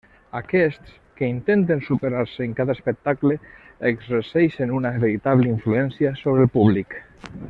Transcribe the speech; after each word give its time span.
Aquests, 0.37 0.93
que 1.19 1.27
intenten 1.33 1.83
superar-se 1.89 2.47
en 2.47 2.55
cada 2.61 2.75
espectacle, 2.77 3.37
exerceixen 3.93 4.75
una 4.79 4.93
veritable 5.05 5.53
influència 5.55 6.15
sobre 6.23 6.47
el 6.47 6.53
públic. 6.61 7.01